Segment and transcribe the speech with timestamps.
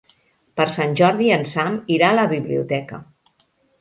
[0.59, 3.03] Per Sant Jordi en Sam irà a la biblioteca.